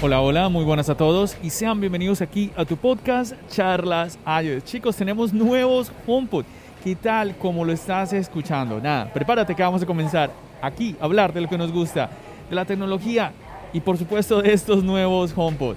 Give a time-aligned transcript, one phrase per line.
[0.00, 4.64] Hola, hola, muy buenas a todos y sean bienvenidos aquí a tu podcast Charlas iOS.
[4.64, 6.44] Chicos, tenemos nuevos HomePod.
[6.84, 8.80] ¿Qué tal como lo estás escuchando?
[8.80, 10.30] Nada, prepárate que vamos a comenzar
[10.62, 12.10] aquí a hablar de lo que nos gusta,
[12.48, 13.32] de la tecnología
[13.72, 15.74] y por supuesto de estos nuevos HomePod.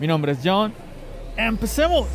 [0.00, 0.72] Mi nombre es John.
[1.36, 2.06] ¡Empecemos!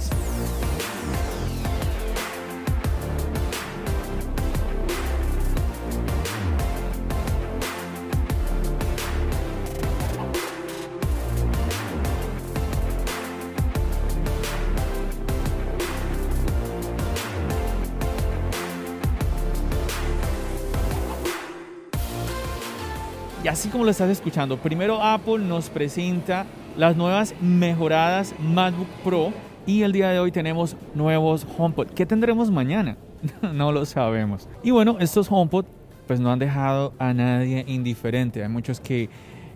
[23.52, 26.46] Así como lo estás escuchando, primero Apple nos presenta
[26.78, 29.34] las nuevas mejoradas MacBook Pro
[29.66, 31.88] y el día de hoy tenemos nuevos HomePod.
[31.88, 32.96] ¿Qué tendremos mañana?
[33.54, 34.48] no lo sabemos.
[34.64, 35.66] Y bueno, estos HomePod
[36.08, 38.42] pues no han dejado a nadie indiferente.
[38.42, 39.10] Hay muchos que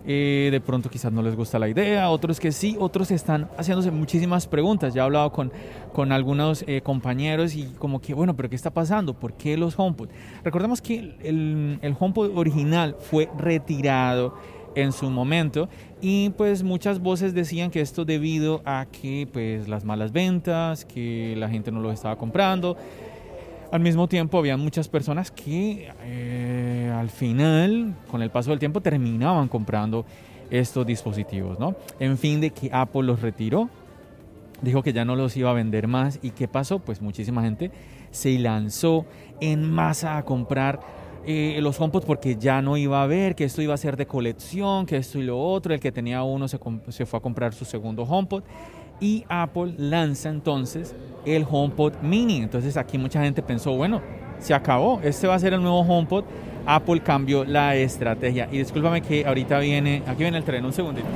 [0.06, 3.90] eh, de pronto quizás no les gusta la idea, otros que sí, otros están haciéndose
[3.90, 4.94] muchísimas preguntas.
[4.94, 5.52] Ya he hablado con,
[5.92, 9.14] con algunos eh, compañeros y como que, bueno, pero ¿qué está pasando?
[9.14, 10.08] ¿Por qué los HomePod?
[10.44, 14.34] Recordemos que el, el HomePod original fue retirado
[14.76, 15.68] en su momento
[16.00, 21.34] y pues muchas voces decían que esto debido a que pues las malas ventas, que
[21.36, 22.76] la gente no lo estaba comprando.
[23.72, 28.80] Al mismo tiempo, había muchas personas que eh, al final, con el paso del tiempo,
[28.80, 30.04] terminaban comprando
[30.50, 31.74] estos dispositivos, ¿no?
[31.98, 33.68] En fin, de que Apple los retiró,
[34.62, 36.20] dijo que ya no los iba a vender más.
[36.22, 36.78] ¿Y qué pasó?
[36.78, 37.72] Pues muchísima gente
[38.12, 39.04] se lanzó
[39.40, 40.80] en masa a comprar
[41.26, 44.06] eh, los HomePod porque ya no iba a haber, que esto iba a ser de
[44.06, 45.74] colección, que esto y lo otro.
[45.74, 46.58] El que tenía uno se,
[46.90, 48.44] se fue a comprar su segundo HomePod
[49.00, 52.42] y Apple lanza entonces el HomePod Mini.
[52.42, 54.00] Entonces aquí mucha gente pensó, bueno,
[54.38, 56.24] se acabó, este va a ser el nuevo HomePod.
[56.66, 58.48] Apple cambió la estrategia.
[58.50, 61.06] Y discúlpame que ahorita viene, aquí viene el tren, un segundito.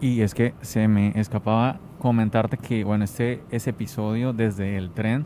[0.00, 5.24] Y es que se me escapaba comentarte que, bueno, este es episodio desde el tren,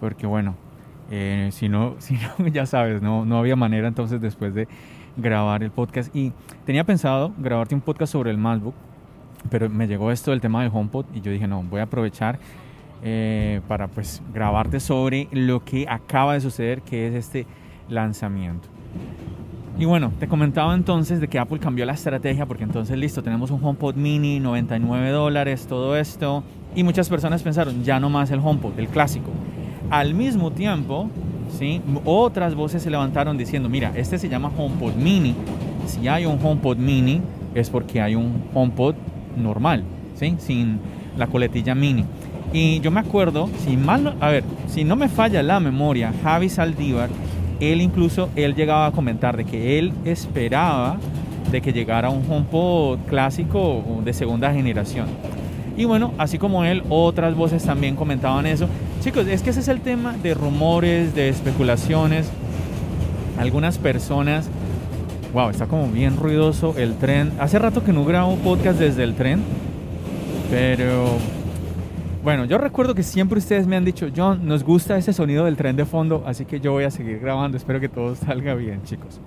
[0.00, 0.56] porque bueno,
[1.10, 4.68] eh, si, no, si no, ya sabes, no, no había manera entonces después de
[5.18, 6.32] grabar el podcast y
[6.64, 8.74] tenía pensado grabarte un podcast sobre el MacBook,
[9.50, 12.38] pero me llegó esto del tema del HomePod y yo dije, no, voy a aprovechar
[13.02, 17.46] eh, para pues grabarte sobre lo que acaba de suceder, que es este
[17.88, 18.68] lanzamiento.
[19.78, 23.52] Y bueno, te comentaba entonces de que Apple cambió la estrategia porque entonces listo, tenemos
[23.52, 26.42] un HomePod mini, 99 dólares, todo esto.
[26.74, 29.30] Y muchas personas pensaron, ya no más el HomePod, el clásico.
[29.90, 31.08] Al mismo tiempo,
[31.50, 31.80] ¿sí?
[32.04, 35.34] Otras voces se levantaron diciendo, mira, este se llama HomePod Mini.
[35.86, 37.20] Si hay un HomePod Mini
[37.54, 38.94] es porque hay un HomePod
[39.36, 40.36] normal, ¿sí?
[40.38, 40.80] Sin
[41.16, 42.04] la coletilla mini.
[42.52, 46.48] Y yo me acuerdo, si mal, a ver, si no me falla la memoria, Javi
[46.48, 47.10] Saldívar,
[47.60, 50.98] él incluso, él llegaba a comentar de que él esperaba
[51.50, 55.06] de que llegara un HomePod clásico de segunda generación.
[55.76, 58.68] Y bueno, así como él, otras voces también comentaban eso.
[59.08, 62.28] Chicos, es que ese es el tema de rumores, de especulaciones.
[63.38, 64.50] Algunas personas,
[65.32, 67.32] wow, está como bien ruidoso el tren.
[67.40, 69.40] Hace rato que no grabo podcast desde el tren,
[70.50, 71.06] pero
[72.22, 75.56] bueno, yo recuerdo que siempre ustedes me han dicho, John, nos gusta ese sonido del
[75.56, 77.56] tren de fondo, así que yo voy a seguir grabando.
[77.56, 79.22] Espero que todo salga bien, chicos.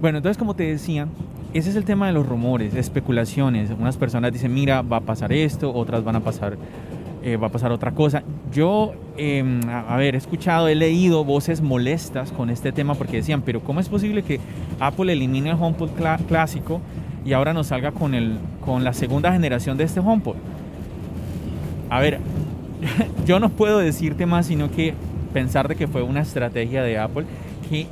[0.00, 1.08] Bueno, entonces como te decía,
[1.54, 3.70] ese es el tema de los rumores, especulaciones.
[3.70, 6.56] Unas personas dicen, mira, va a pasar esto, otras van a pasar,
[7.22, 8.22] eh, va a pasar otra cosa.
[8.52, 13.42] Yo, eh, a, ver, he escuchado, he leído voces molestas con este tema porque decían,
[13.42, 14.40] pero ¿cómo es posible que
[14.80, 15.90] Apple elimine el HomePod
[16.26, 16.80] clásico
[17.24, 20.36] y ahora nos salga con, el, con la segunda generación de este HomePod?
[21.90, 22.18] A ver,
[23.26, 24.94] yo no puedo decirte más sino que
[25.32, 27.24] pensar de que fue una estrategia de Apple
[27.70, 27.86] que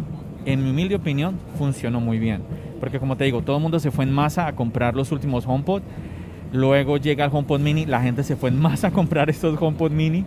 [0.44, 2.42] en mi humilde opinión funcionó muy bien.
[2.80, 5.46] Porque como te digo, todo el mundo se fue en masa a comprar los últimos
[5.46, 5.82] HomePod.
[6.52, 9.92] Luego llega el HomePod Mini, la gente se fue en masa a comprar estos HomePod
[9.92, 10.24] Mini.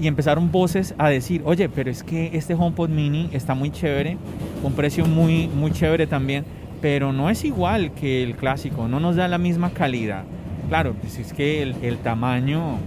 [0.00, 4.16] Y empezaron voces a decir, oye, pero es que este HomePod Mini está muy chévere,
[4.64, 6.44] un precio muy, muy chévere también,
[6.80, 10.24] pero no es igual que el clásico, no nos da la misma calidad.
[10.68, 12.78] Claro, pues es que el, el tamaño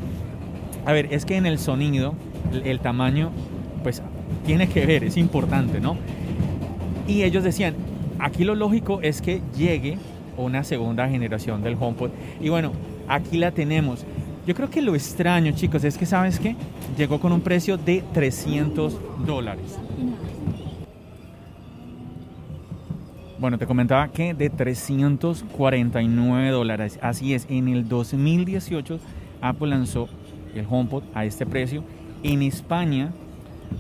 [0.86, 2.16] A ver, es que en el sonido,
[2.52, 3.32] el, el tamaño,
[3.84, 4.02] pues
[4.46, 5.98] tiene que ver, es importante, ¿no?
[7.08, 7.76] Y ellos decían,
[8.20, 9.98] aquí lo lógico es que llegue
[10.38, 12.12] una segunda generación del HomePod.
[12.40, 12.72] Y bueno,
[13.08, 14.06] aquí la tenemos.
[14.46, 16.56] Yo creo que lo extraño, chicos, es que, ¿sabes qué?
[16.98, 19.80] Llegó con un precio de 300 dólares.
[23.38, 27.00] Bueno, te comentaba que de 349 dólares.
[27.02, 29.00] Así es, en el 2018
[29.42, 30.08] Apple lanzó
[30.56, 31.84] el HomePod a este precio.
[32.24, 33.12] En España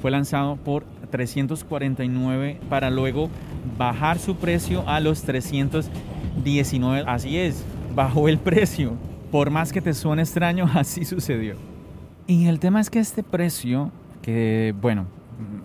[0.02, 3.30] fue lanzado por 349 para luego
[3.78, 5.24] bajar su precio a los
[6.46, 7.04] 319.
[7.08, 7.66] Así es,
[7.96, 8.94] bajó el precio.
[9.32, 11.56] Por más que te suene extraño, así sucedió.
[12.28, 15.08] Y el tema es que este precio, que bueno,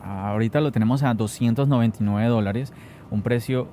[0.03, 2.73] ahorita lo tenemos a 299 dólares,
[3.11, 3.69] un precio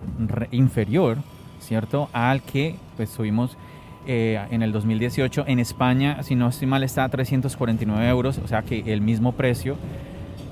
[0.51, 1.17] inferior,
[1.59, 2.09] ¿cierto?
[2.13, 3.57] Al que pues tuvimos
[4.05, 8.47] eh, en el 2018 en España, si no estoy mal, está a 349 euros, o
[8.47, 9.77] sea que el mismo precio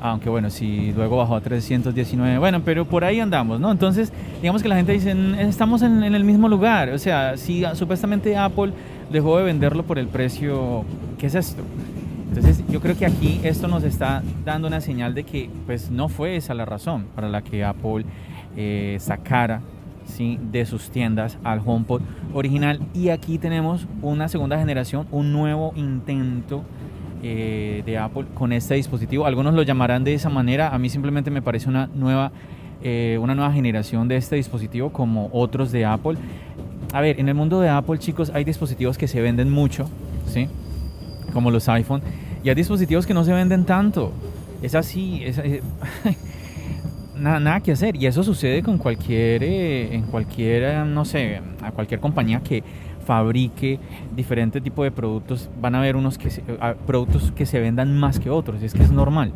[0.01, 3.71] aunque bueno, si luego bajó a 319, bueno, pero por ahí andamos, ¿no?
[3.71, 4.11] Entonces,
[4.41, 8.71] digamos que la gente dice, estamos en, el mismo lugar, o sea, si supuestamente Apple
[9.11, 10.83] dejó de venderlo por el precio,
[11.17, 11.63] ¿qué es esto?
[12.29, 16.09] Entonces, yo creo que aquí esto nos está dando una señal de que, pues, no
[16.09, 18.05] fue esa la razón para la que Apple
[18.57, 19.61] eh, sacara
[20.05, 20.37] ¿sí?
[20.51, 22.01] de sus tiendas al HomePod
[22.33, 22.79] original.
[22.93, 26.63] Y aquí tenemos una segunda generación, un nuevo intento
[27.27, 29.25] eh, de Apple con este dispositivo.
[29.25, 30.69] Algunos lo llamarán de esa manera.
[30.69, 32.31] A mí simplemente me parece una nueva,
[32.83, 36.19] eh, una nueva generación de este dispositivo como otros de Apple.
[36.93, 39.89] A ver, en el mundo de Apple, chicos, hay dispositivos que se venden mucho,
[40.27, 40.47] ¿sí?
[41.33, 42.03] Como los iPhone.
[42.43, 44.11] Y hay dispositivos que no se venden tanto.
[44.61, 45.63] Es así, es, eh,
[47.17, 47.95] nada, nada, que hacer.
[47.95, 52.63] Y eso sucede con cualquier, en cualquier, no sé, a cualquier compañía que
[53.05, 53.79] fabrique
[54.15, 56.29] diferentes tipos de productos, van a haber unos que
[56.85, 59.31] productos que se vendan más que otros, y es que es normal.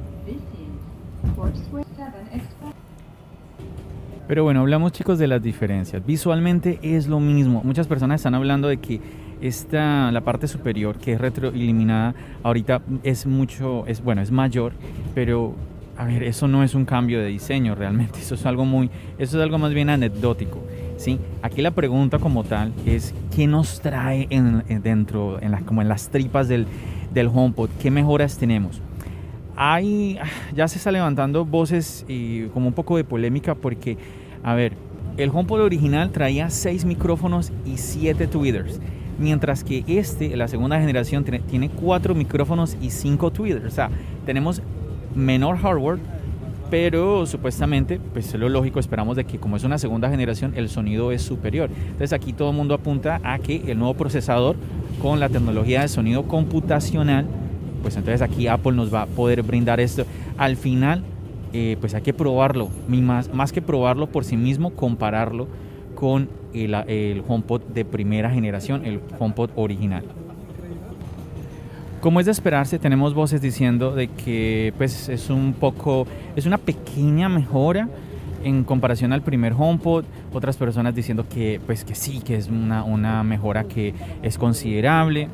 [4.27, 6.05] Pero bueno, hablamos chicos de las diferencias.
[6.05, 7.61] Visualmente es lo mismo.
[7.63, 9.01] Muchas personas están hablando de que
[9.41, 12.13] esta, la parte superior, que es retroiluminada,
[12.43, 14.73] ahorita es mucho, es bueno, es mayor,
[15.15, 15.55] pero
[15.97, 18.19] a ver, eso no es un cambio de diseño realmente.
[18.21, 20.59] Eso es algo muy, eso es algo más bien anecdótico.
[20.99, 21.17] ¿Sí?
[21.41, 26.09] Aquí la pregunta como tal es, ¿qué nos trae en, dentro, en como en las
[26.09, 26.67] tripas del,
[27.13, 27.69] del HomePod?
[27.81, 28.81] ¿Qué mejoras tenemos?
[29.55, 30.19] Hay,
[30.55, 33.97] ya se está levantando voces y como un poco de polémica porque,
[34.43, 34.73] a ver,
[35.17, 38.79] el HomePod original traía 6 micrófonos y 7 tweeters.
[39.17, 43.65] Mientras que este, la segunda generación, tiene 4 micrófonos y 5 tweeters.
[43.65, 43.89] O sea,
[44.25, 44.61] tenemos
[45.13, 45.99] menor hardware,
[46.69, 50.69] pero supuestamente, pues es lo lógico, esperamos de que como es una segunda generación, el
[50.69, 51.69] sonido es superior.
[51.71, 54.55] Entonces aquí todo el mundo apunta a que el nuevo procesador
[55.01, 57.25] con la tecnología de sonido computacional,
[57.81, 60.05] pues entonces aquí Apple nos va a poder brindar esto.
[60.37, 61.03] Al final,
[61.53, 65.47] eh, pues hay que probarlo, más, que probarlo por sí mismo, compararlo
[65.95, 70.03] con el HomePod de primera generación, el HomePod original.
[72.01, 76.57] Como es de esperarse, tenemos voces diciendo de que pues es un poco, es una
[76.57, 77.89] pequeña mejora
[78.41, 82.85] en comparación al primer HomePod, otras personas diciendo que pues que sí, que es una,
[82.85, 83.93] una mejora que
[84.23, 85.27] es considerable.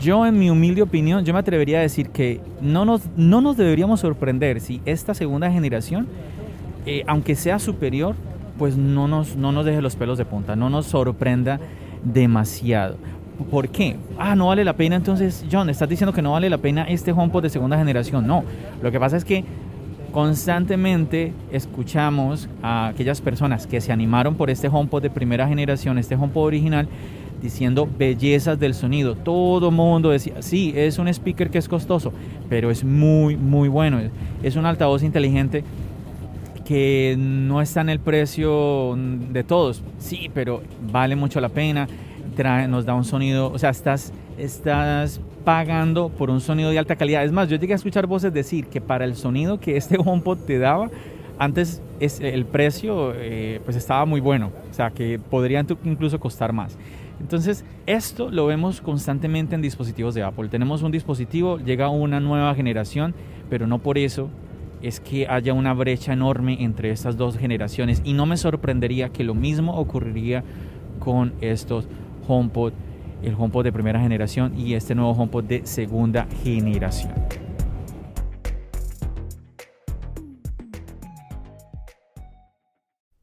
[0.00, 3.58] Yo en mi humilde opinión, yo me atrevería a decir que no nos, no nos
[3.58, 6.06] deberíamos sorprender si esta segunda generación,
[6.86, 8.14] eh, aunque sea superior,
[8.58, 11.60] pues no nos, no nos deje los pelos de punta, no nos sorprenda
[12.04, 12.96] demasiado.
[13.50, 13.96] ¿Por qué?
[14.18, 17.12] Ah, no vale la pena entonces, John, estás diciendo que no vale la pena este
[17.12, 18.26] HomePod de segunda generación.
[18.26, 18.44] No,
[18.82, 19.44] lo que pasa es que
[20.10, 26.14] constantemente escuchamos a aquellas personas que se animaron por este HomePod de primera generación, este
[26.14, 26.88] HomePod original,
[27.42, 29.14] diciendo bellezas del sonido.
[29.14, 32.12] Todo mundo decía, sí, es un speaker que es costoso,
[32.48, 34.00] pero es muy, muy bueno.
[34.42, 35.62] Es un altavoz inteligente
[36.64, 39.82] que no está en el precio de todos.
[39.98, 41.86] Sí, pero vale mucho la pena
[42.44, 47.24] nos da un sonido, o sea, estás, estás pagando por un sonido de alta calidad.
[47.24, 50.38] Es más, yo llegué a escuchar voces decir que para el sonido que este HomePod
[50.38, 50.90] te daba,
[51.38, 56.52] antes es, el precio eh, pues estaba muy bueno, o sea, que podrían incluso costar
[56.52, 56.76] más.
[57.20, 60.48] Entonces, esto lo vemos constantemente en dispositivos de Apple.
[60.48, 63.14] Tenemos un dispositivo, llega una nueva generación,
[63.48, 64.28] pero no por eso
[64.82, 69.24] es que haya una brecha enorme entre estas dos generaciones y no me sorprendería que
[69.24, 70.44] lo mismo ocurriría
[70.98, 71.88] con estos
[72.26, 72.72] HomePod,
[73.22, 77.12] el HomePod de primera generación y este nuevo HomePod de segunda generación.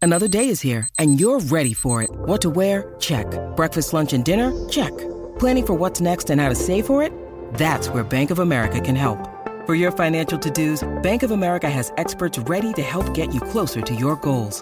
[0.01, 2.09] Another day is here and you're ready for it.
[2.25, 2.93] What to wear?
[2.99, 3.25] Check.
[3.55, 4.51] Breakfast, lunch and dinner?
[4.67, 4.91] Check.
[5.39, 7.13] Planning for what's next and how to save for it?
[7.53, 9.29] That's where Bank of America can help.
[9.65, 13.81] For your financial to-dos, Bank of America has experts ready to help get you closer
[13.81, 14.61] to your goals.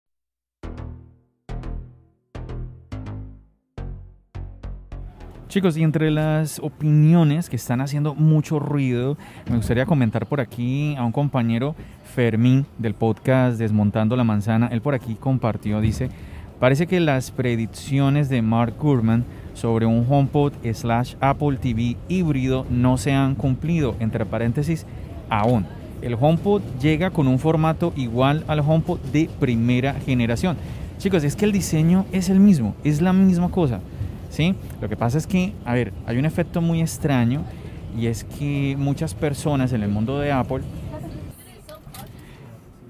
[5.51, 9.17] Chicos, y entre las opiniones que están haciendo mucho ruido,
[9.49, 11.75] me gustaría comentar por aquí a un compañero
[12.15, 14.69] Fermín del podcast Desmontando la Manzana.
[14.71, 16.09] Él por aquí compartió, dice,
[16.61, 22.95] parece que las predicciones de Mark Gurman sobre un HomePod slash Apple TV híbrido no
[22.95, 24.85] se han cumplido, entre paréntesis,
[25.29, 25.65] aún.
[26.01, 30.55] El HomePod llega con un formato igual al HomePod de primera generación.
[30.97, 33.81] Chicos, es que el diseño es el mismo, es la misma cosa.
[34.31, 34.55] ¿Sí?
[34.81, 37.43] Lo que pasa es que, a ver, hay un efecto muy extraño
[37.99, 40.63] y es que muchas personas en el mundo de Apple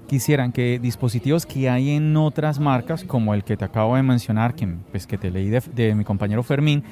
[0.08, 4.54] quisieran que dispositivos que hay en otras marcas, como el que te acabo de mencionar,
[4.54, 6.84] que, pues, que te leí de, mi compañero Fermín,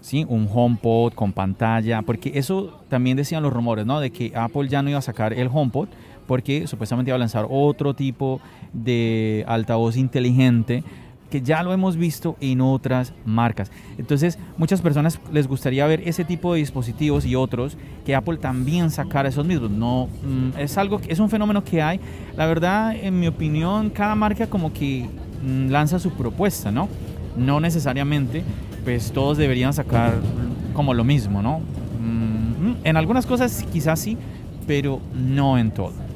[0.00, 0.24] ¿sí?
[0.28, 4.00] un HomePod con pantalla, porque eso también decían los rumores, ¿no?
[4.00, 5.88] De que Apple ya no iba a sacar el HomePod
[6.26, 8.40] porque supuestamente iba a lanzar otro tipo
[8.72, 10.84] de altavoz inteligente
[11.30, 13.70] que ya lo hemos visto en otras marcas.
[13.98, 18.90] Entonces, muchas personas les gustaría ver ese tipo de dispositivos y otros que Apple también
[18.90, 19.70] sacara esos mismos.
[19.70, 22.00] No mm, es algo es un fenómeno que hay.
[22.36, 25.06] La verdad, en mi opinión, cada marca como que
[25.42, 26.88] mm, lanza su propuesta, ¿no?
[27.36, 28.42] No necesariamente
[28.84, 30.14] pues todos deberían sacar
[30.72, 31.58] como lo mismo, ¿no?
[31.58, 34.16] Mm, en algunas cosas quizás sí,
[34.66, 36.07] pero no en todo.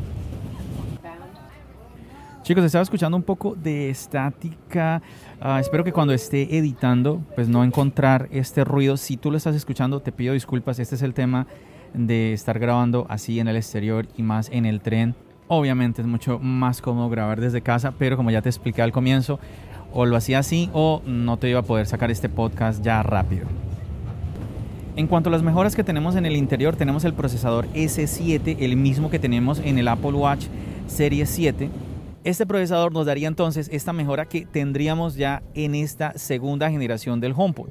[2.43, 5.01] Chicos, estaba escuchando un poco de estática.
[5.41, 8.97] Ah, espero que cuando esté editando, pues no encontrar este ruido.
[8.97, 10.81] Si tú lo estás escuchando, te pido disculpas.
[10.81, 11.47] Este es el tema
[11.95, 15.15] de estar grabando así en el exterior y más en el tren.
[15.47, 19.39] Obviamente es mucho más cómodo grabar desde casa, pero como ya te expliqué al comienzo,
[19.93, 23.47] o lo hacía así o no te iba a poder sacar este podcast ya rápido.
[24.97, 28.77] En cuanto a las mejoras que tenemos en el interior, tenemos el procesador S7, el
[28.77, 30.47] mismo que tenemos en el Apple Watch
[30.89, 31.71] Series 7
[32.25, 37.35] este procesador nos daría entonces esta mejora que tendríamos ya en esta segunda generación del
[37.37, 37.71] HomePod.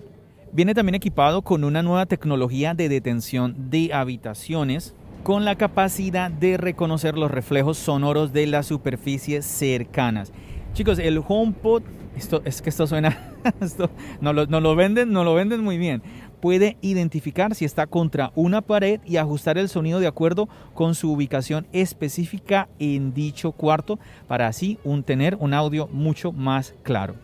[0.52, 4.94] Viene también equipado con una nueva tecnología de detención de habitaciones
[5.24, 10.34] con la capacidad de reconocer los reflejos sonoros de las superficies cercanas.
[10.74, 11.84] Chicos, el HomePod,
[12.18, 13.32] esto, es que esto suena,
[13.62, 13.90] esto,
[14.20, 16.02] no, lo, no lo venden, no lo venden muy bien
[16.42, 21.12] puede identificar si está contra una pared y ajustar el sonido de acuerdo con su
[21.12, 27.16] ubicación específica en dicho cuarto para así tener un audio mucho más claro.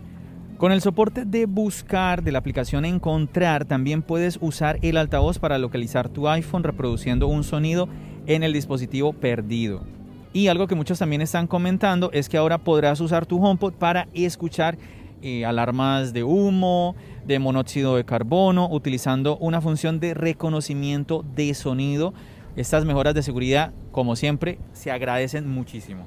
[0.58, 5.58] Con el soporte de buscar de la aplicación Encontrar también puedes usar el altavoz para
[5.58, 7.88] localizar tu iPhone reproduciendo un sonido
[8.26, 9.84] en el dispositivo perdido.
[10.32, 14.08] Y algo que muchos también están comentando es que ahora podrás usar tu HomePod para
[14.14, 14.78] escuchar
[15.22, 16.94] eh, alarmas de humo,
[17.28, 22.14] de monóxido de carbono, utilizando una función de reconocimiento de sonido.
[22.56, 26.06] Estas mejoras de seguridad, como siempre, se agradecen muchísimo.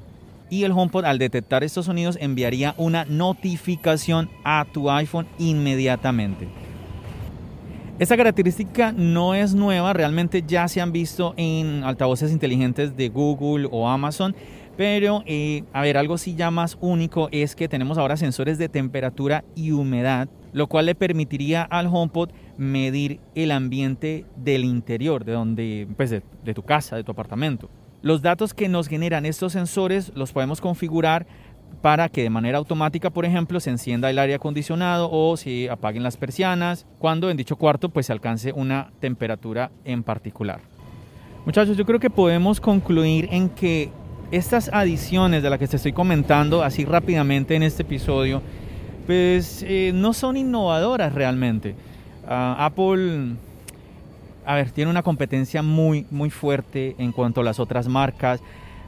[0.49, 6.49] Y el HomePod al detectar estos sonidos enviaría una notificación a tu iPhone inmediatamente.
[7.99, 13.69] Esta característica no es nueva, realmente ya se han visto en altavoces inteligentes de Google
[13.71, 14.35] o Amazon
[14.77, 18.69] pero, eh, a ver, algo sí ya más único es que tenemos ahora sensores de
[18.69, 25.33] temperatura y humedad, lo cual le permitiría al HomePod medir el ambiente del interior, de
[25.33, 27.69] donde, pues de, tu casa, de tu apartamento.
[28.01, 31.27] Los datos que nos generan estos sensores los podemos configurar
[31.81, 36.03] para que de manera automática, por ejemplo, se encienda el aire acondicionado o se apaguen
[36.03, 40.61] las persianas cuando en dicho cuarto pues se alcance una temperatura en particular.
[41.45, 43.91] Muchachos, yo creo que podemos concluir en que
[44.31, 48.41] estas adiciones de las que te estoy comentando así rápidamente en este episodio,
[49.05, 51.75] pues eh, no son innovadoras realmente.
[52.27, 53.33] Ah, Apple,
[54.45, 58.41] a ver, tiene una competencia muy, muy fuerte en cuanto a las otras marcas.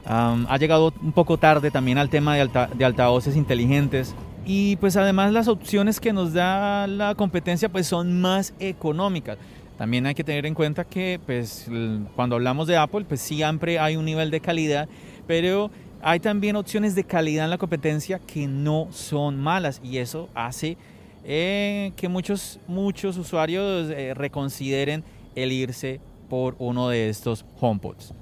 [0.06, 4.14] ha llegado un poco tarde también al tema de, de altavoces inteligentes.
[4.46, 9.38] Y pues además las opciones que nos da la competencia pues son más económicas.
[9.78, 11.66] También hay que tener en cuenta que pues
[12.14, 14.88] cuando hablamos de Apple pues siempre hay un nivel de calidad
[15.26, 15.70] pero
[16.02, 20.76] hay también opciones de calidad en la competencia que no son malas y eso hace
[21.24, 25.02] eh, que muchos, muchos usuarios eh, reconsideren
[25.34, 28.12] el irse por uno de estos HomePods.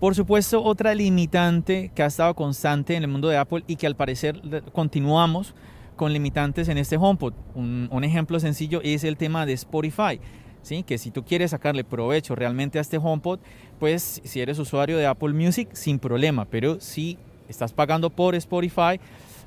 [0.00, 3.86] Por supuesto, otra limitante que ha estado constante en el mundo de Apple y que
[3.86, 4.40] al parecer
[4.72, 5.54] continuamos
[5.94, 7.34] con limitantes en este HomePod.
[7.54, 10.18] Un, un ejemplo sencillo es el tema de Spotify.
[10.62, 10.82] ¿sí?
[10.82, 13.40] Que si tú quieres sacarle provecho realmente a este HomePod,
[13.82, 19.00] pues si eres usuario de Apple Music, sin problema, pero si estás pagando por Spotify,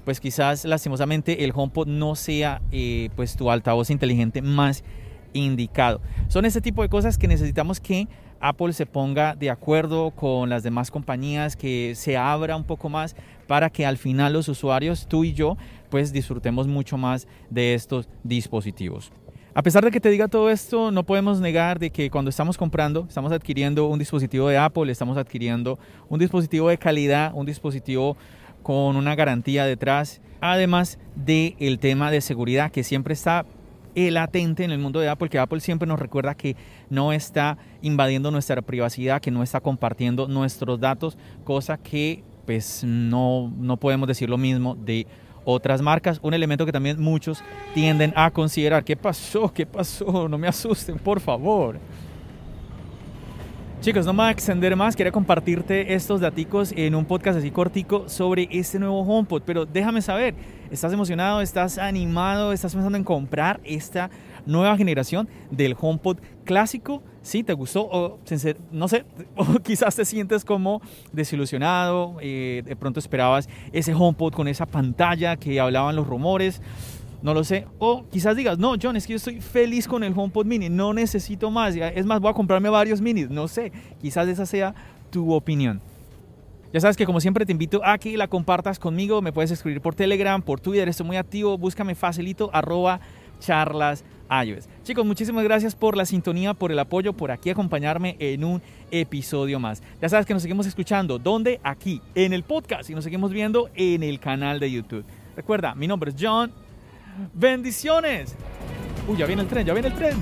[0.04, 4.84] pues quizás lastimosamente el HomePod no sea eh, pues tu altavoz inteligente más
[5.32, 6.01] indicado.
[6.27, 8.10] Son este tipo de cosas que necesitamos que
[8.42, 13.15] Apple se ponga de acuerdo con las demás compañías, que se abra un poco más
[13.48, 15.56] para que al final los usuarios, tú y yo,
[15.89, 19.13] pues disfrutemos mucho más de estos dispositivos.
[19.57, 22.57] A pesar de que te diga todo esto, no podemos negar de que cuando estamos
[22.57, 28.17] comprando, estamos adquiriendo un dispositivo de Apple, estamos adquiriendo un dispositivo de calidad, un dispositivo
[28.63, 33.45] con una garantía detrás, además del el tema de seguridad que siempre está
[33.95, 36.57] latente en el mundo de Apple, que Apple siempre nos recuerda que
[36.89, 43.53] no está invadiendo nuestra privacidad, que no está compartiendo nuestros datos, cosa que pues no,
[43.57, 45.07] no podemos decir lo mismo de
[45.46, 46.20] otras marcas.
[46.22, 47.42] Un elemento que también muchos
[47.74, 48.84] tienden a considerar.
[48.84, 49.52] ¿Qué pasó?
[49.54, 50.28] ¿Qué pasó?
[50.28, 51.80] No me asusten, por favor.
[53.86, 57.52] Chicos, no me voy a extender más, quería compartirte estos daticos en un podcast así
[57.52, 60.34] cortico sobre este nuevo HomePod, pero déjame saber,
[60.72, 61.41] ¿estás emocionado?
[61.41, 62.51] ¿Estás animado?
[62.51, 64.10] ¿Estás pensando en comprar esta
[64.45, 67.03] nueva generación del HomePod clásico?
[67.22, 67.43] ¿Sí?
[67.43, 67.88] ¿Te gustó?
[67.91, 68.19] O,
[68.72, 69.05] no sé,
[69.36, 70.81] o quizás te sientes como
[71.12, 76.62] desilusionado, eh, de pronto esperabas ese HomePod con esa pantalla que hablaban los rumores.
[77.22, 77.65] No lo sé.
[77.79, 80.93] O quizás digas, no, John, es que yo estoy feliz con el HomePod mini, no
[80.93, 81.75] necesito más.
[81.75, 83.29] Es más, voy a comprarme varios minis.
[83.29, 84.75] No sé, quizás esa sea
[85.10, 85.81] tu opinión.
[86.75, 89.22] Ya sabes que como siempre te invito a que la compartas conmigo.
[89.22, 91.58] Me puedes escribir por Telegram, por Twitter, estoy muy activo.
[91.58, 93.00] Búscame facilito, arroba
[93.39, 94.03] charlas.
[94.84, 99.58] Chicos, muchísimas gracias por la sintonía, por el apoyo, por aquí acompañarme en un episodio
[99.58, 99.82] más.
[100.01, 101.17] Ya sabes que nos seguimos escuchando.
[101.17, 101.62] ¿Dónde?
[101.63, 102.89] Aquí, en el podcast.
[102.89, 105.05] Y nos seguimos viendo en el canal de YouTube.
[105.38, 106.51] Recuerda, mi nombre es John.
[107.34, 108.36] Bendiciones.
[109.08, 110.17] Uy, ya viene el tren, ya viene el tren.